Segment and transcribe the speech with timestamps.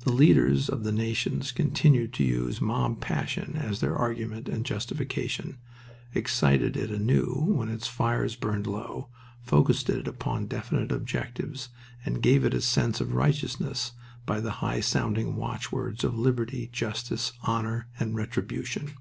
[0.00, 5.56] The leaders of the nations continued to use mob passion as their argument and justification,
[6.16, 11.68] excited it anew when its fires burned low, focused it upon definite objectives,
[12.04, 13.92] and gave it a sense of righteousness
[14.26, 18.94] by the high sounding watchwords of liberty, justice, honor, and retribution.